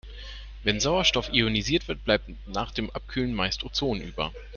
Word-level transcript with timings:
Wenn 0.63 0.79
Sauerstoff 0.79 1.31
ionisiert 1.31 1.87
wird, 1.87 2.03
bleibt 2.03 2.27
nach 2.47 2.71
dem 2.71 2.89
Abkühlen 2.89 3.35
meist 3.35 3.63
Ozon 3.63 4.01
über. 4.01 4.33